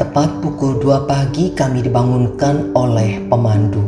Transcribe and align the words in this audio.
Tepat 0.00 0.40
pukul 0.40 0.80
2 0.80 1.04
pagi 1.04 1.52
kami 1.52 1.84
dibangunkan 1.84 2.72
oleh 2.72 3.20
pemandu. 3.28 3.84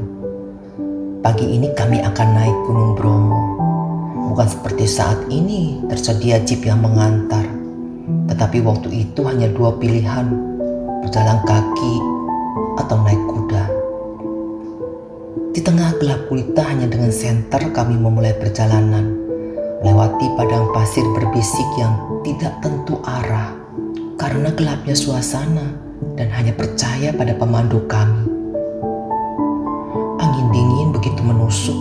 Pagi 1.24 1.56
ini 1.56 1.72
kami 1.72 2.04
akan 2.04 2.28
naik 2.36 2.58
Gunung 2.68 2.92
Bromo. 2.92 3.40
Bukan 4.28 4.44
seperti 4.44 4.84
saat 4.84 5.16
ini 5.32 5.80
tersedia 5.88 6.36
jeep 6.44 6.68
yang 6.68 6.84
mengantar. 6.84 7.48
Tetapi 8.28 8.60
waktu 8.60 8.92
itu 8.92 9.24
hanya 9.24 9.48
dua 9.56 9.72
pilihan, 9.80 10.28
berjalan 11.00 11.40
kaki 11.48 11.94
atau 12.76 12.96
naik 13.08 13.22
kuda. 13.32 13.64
Di 15.56 15.64
tengah 15.64 15.96
gelap 15.96 16.28
gulita 16.28 16.60
hanya 16.68 16.92
dengan 16.92 17.08
senter 17.08 17.72
kami 17.72 17.96
memulai 17.96 18.36
perjalanan. 18.36 19.16
Melewati 19.80 20.28
padang 20.36 20.76
pasir 20.76 21.08
berbisik 21.16 21.68
yang 21.80 21.96
tidak 22.20 22.52
tentu 22.60 23.00
arah 23.00 23.56
karena 24.20 24.52
gelapnya 24.52 24.92
suasana 24.92 25.91
dan 26.14 26.28
hanya 26.32 26.52
percaya 26.54 27.10
pada 27.14 27.32
pemandu 27.34 27.82
kami. 27.90 28.28
Angin 30.20 30.46
dingin 30.52 30.88
begitu 30.94 31.20
menusuk, 31.24 31.78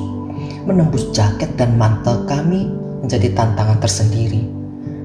menembus 0.65 1.09
jaket 1.13 1.53
dan 1.57 1.75
mantel 1.75 2.23
kami 2.25 2.69
menjadi 3.01 3.33
tantangan 3.33 3.81
tersendiri. 3.81 4.45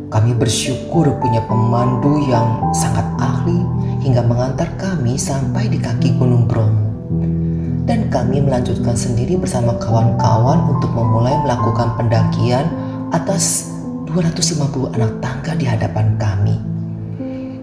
Kami 0.06 0.32
bersyukur 0.38 1.18
punya 1.18 1.42
pemandu 1.50 2.22
yang 2.30 2.70
sangat 2.70 3.04
ahli 3.18 3.58
hingga 4.06 4.22
mengantar 4.22 4.70
kami 4.78 5.18
sampai 5.18 5.66
di 5.66 5.82
kaki 5.82 6.14
Gunung 6.14 6.46
Bromo. 6.46 6.86
Dan 7.86 8.10
kami 8.10 8.42
melanjutkan 8.42 8.94
sendiri 8.94 9.38
bersama 9.38 9.74
kawan-kawan 9.78 10.74
untuk 10.74 10.90
memulai 10.94 11.34
melakukan 11.42 11.94
pendakian 11.98 12.66
atas 13.14 13.70
250 14.10 14.94
anak 14.94 15.12
tangga 15.22 15.52
di 15.54 15.66
hadapan 15.66 16.14
kami. 16.18 16.75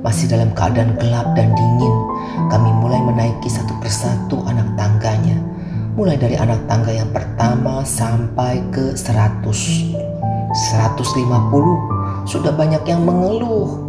Masih 0.04 0.28
dalam 0.28 0.52
keadaan 0.52 1.00
gelap 1.00 1.32
dan 1.32 1.56
dingin, 1.56 1.96
kami 2.52 2.76
mulai 2.84 3.00
menaiki 3.00 3.48
satu 3.48 3.72
persatu 3.80 4.44
anak 4.52 4.68
tangganya. 4.76 5.40
Mulai 5.96 6.20
dari 6.20 6.36
anak 6.36 6.60
tangga 6.68 6.92
yang 6.92 7.08
pertama 7.16 7.88
sampai 7.88 8.60
ke 8.68 9.00
100. 9.00 9.48
150 9.48 12.28
sudah 12.28 12.52
banyak 12.52 12.84
yang 12.84 13.08
mengeluh. 13.08 13.80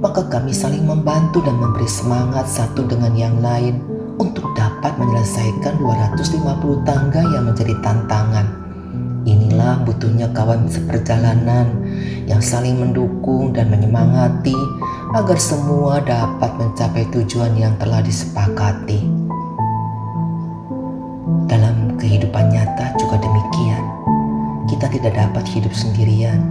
Maka 0.00 0.24
kami 0.32 0.56
saling 0.56 0.88
membantu 0.88 1.44
dan 1.44 1.60
memberi 1.60 1.90
semangat 1.90 2.48
satu 2.48 2.88
dengan 2.88 3.12
yang 3.12 3.36
lain 3.44 3.84
untuk 4.16 4.48
dapat 4.56 4.96
menyelesaikan 4.96 5.76
250 5.76 6.88
tangga 6.88 7.20
yang 7.20 7.44
menjadi 7.44 7.76
tantangan. 7.84 8.48
Inilah 9.28 9.84
butuhnya 9.84 10.32
kawan 10.32 10.72
seperjalanan 10.72 11.68
yang 12.28 12.42
saling 12.42 12.76
mendukung 12.78 13.50
dan 13.56 13.72
menyemangati 13.72 14.56
agar 15.16 15.38
semua 15.40 16.04
dapat 16.04 16.52
mencapai 16.60 17.08
tujuan 17.14 17.56
yang 17.56 17.72
telah 17.80 18.04
disepakati. 18.04 19.08
Dalam 21.48 21.96
kehidupan 21.96 22.52
nyata 22.52 22.92
juga 23.00 23.16
demikian. 23.16 23.84
Kita 24.68 24.86
tidak 24.92 25.16
dapat 25.16 25.48
hidup 25.48 25.72
sendirian. 25.72 26.44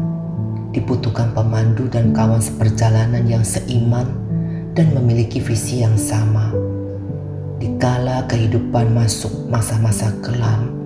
Dibutuhkan 0.73 1.34
pemandu 1.38 1.86
dan 1.89 2.14
kawan 2.14 2.42
seperjalanan 2.42 3.26
yang 3.30 3.45
seiman 3.45 4.09
dan 4.78 4.94
memiliki 4.94 5.42
visi 5.42 5.82
yang 5.82 5.98
sama. 5.98 6.54
Dikala 7.58 8.30
kehidupan 8.30 8.94
masuk 8.94 9.50
masa-masa 9.50 10.14
kelam, 10.22 10.78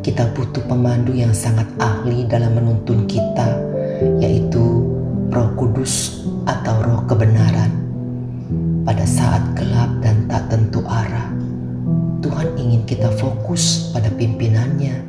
kita 0.00 0.24
butuh 0.32 0.64
pemandu 0.64 1.12
yang 1.12 1.36
sangat 1.36 1.68
ahli 1.76 2.24
dalam 2.24 2.56
menuntun 2.56 3.04
kita, 3.04 3.60
yaitu 4.18 4.84
Roh 5.28 5.50
Kudus 5.58 6.24
atau 6.48 6.80
Roh 6.82 7.02
kebenaran. 7.06 7.72
Pada 8.86 9.04
saat 9.04 9.44
gelap 9.52 10.00
dan 10.00 10.24
tak 10.30 10.48
tentu 10.48 10.80
arah, 10.88 11.28
Tuhan 12.24 12.56
ingin 12.56 12.82
kita 12.88 13.12
fokus 13.20 13.92
pada 13.92 14.08
pimpinannya, 14.08 15.04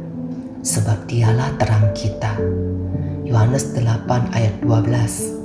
sebab 0.60 1.08
dialah 1.08 1.56
terang 1.56 1.88
kita. 1.96 2.36
Yohanes 3.24 3.72
8 3.72 4.36
ayat 4.36 4.58
12 4.66 5.40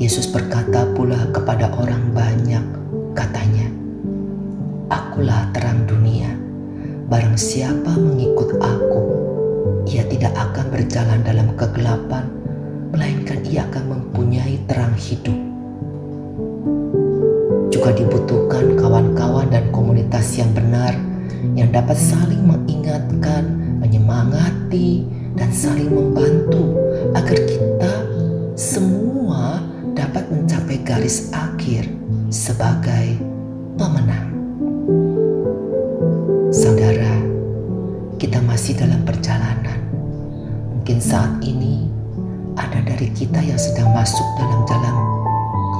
Yesus 0.00 0.32
berkata 0.32 0.88
pula 0.96 1.28
kepada 1.28 1.68
orang 1.76 2.16
banyak, 2.16 2.64
katanya, 3.12 3.68
Akulah 4.88 5.44
terang 5.52 5.84
dunia, 5.84 6.32
barang 7.12 7.36
siapa 7.36 8.00
mengikut 8.00 8.56
aku, 8.64 9.02
ia 9.84 10.00
tidak 10.08 10.32
akan 10.32 10.72
berjalan 10.72 11.20
dalam 11.20 11.52
kegelapan, 11.52 12.24
melainkan 12.90 13.42
ia 13.46 13.66
akan 13.70 13.84
mempunyai 13.96 14.58
terang 14.66 14.94
hidup. 14.98 15.38
Juga 17.70 17.90
dibutuhkan 17.94 18.74
kawan-kawan 18.76 19.48
dan 19.48 19.70
komunitas 19.70 20.36
yang 20.36 20.50
benar 20.52 20.92
yang 21.56 21.72
dapat 21.72 21.96
saling 21.96 22.44
mengingatkan, 22.44 23.48
menyemangati, 23.80 25.06
dan 25.38 25.50
saling 25.54 25.88
membantu 25.88 26.76
agar 27.16 27.38
kita 27.48 27.94
semua 28.58 29.64
dapat 29.96 30.28
mencapai 30.28 30.78
garis 30.84 31.32
akhir 31.32 31.88
sebagai 32.28 33.18
pemenang. 33.74 34.28
Saudara, 36.50 37.16
kita 38.20 38.42
masih 38.44 38.76
dalam 38.76 39.00
perjalanan. 39.06 39.80
Mungkin 40.76 40.98
saat 41.00 41.40
ini 41.40 41.89
ada 42.60 42.84
dari 42.84 43.08
kita 43.16 43.40
yang 43.40 43.56
sedang 43.56 43.88
masuk 43.96 44.26
dalam 44.36 44.60
jalan 44.68 44.96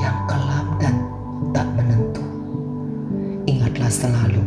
yang 0.00 0.16
kelam 0.24 0.66
dan 0.80 0.94
tak 1.52 1.68
menentu. 1.76 2.24
Ingatlah 3.44 3.92
selalu, 3.92 4.40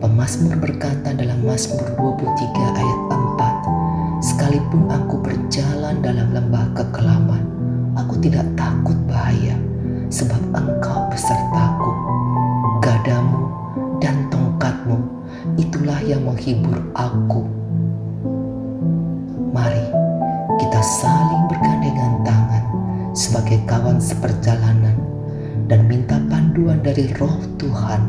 pemazmur 0.00 0.56
berkata 0.56 1.12
dalam 1.12 1.36
Mazmur 1.44 1.84
23 2.00 2.80
ayat 2.80 3.00
4, 3.12 4.24
Sekalipun 4.24 4.88
aku 4.88 5.20
berjalan 5.20 6.00
dalam 6.00 6.32
lembah 6.32 6.64
kekelaman, 6.72 7.44
aku 7.92 8.16
tidak 8.24 8.48
takut 8.56 8.96
bahaya, 9.04 9.60
sebab 10.08 10.40
engkau 10.56 11.04
besertaku. 11.12 11.92
Gadamu 12.80 13.52
dan 14.00 14.24
tongkatmu, 14.32 14.96
itulah 15.60 16.00
yang 16.08 16.24
menghibur 16.24 16.80
aku. 16.96 17.44
Mari 19.52 19.95
saling 20.86 21.50
bergandengan 21.50 22.22
tangan 22.22 22.64
sebagai 23.10 23.58
kawan 23.66 23.98
seperjalanan 23.98 24.94
dan 25.66 25.82
minta 25.90 26.14
panduan 26.30 26.78
dari 26.78 27.10
roh 27.18 27.42
Tuhan 27.58 28.02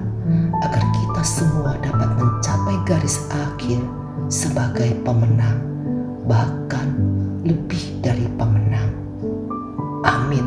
agar 0.62 0.84
kita 0.94 1.24
semua 1.26 1.74
dapat 1.82 2.10
mencapai 2.22 2.78
garis 2.86 3.18
akhir 3.34 3.82
sebagai 4.30 4.94
pemenang 5.02 5.58
bahkan 6.30 6.94
lebih 7.42 7.98
dari 8.06 8.30
pemenang. 8.38 8.94
Amin. 10.06 10.47